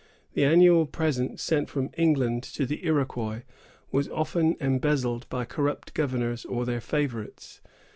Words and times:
The 0.33 0.43
annual 0.43 0.87
present 0.87 1.39
sent 1.39 1.69
from 1.69 1.91
England 1.95 2.41
to 2.55 2.65
the 2.65 2.83
Iroquois 2.83 3.43
was 3.91 4.09
often 4.09 4.55
embezzled 4.59 5.29
by 5.29 5.45
corrupt 5.45 5.93
governors 5.93 6.43
or 6.43 6.65
their 6.65 6.81
favorites. 6.81 7.61